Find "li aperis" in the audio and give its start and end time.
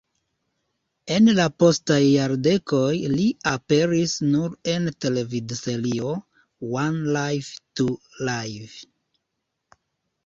3.11-4.15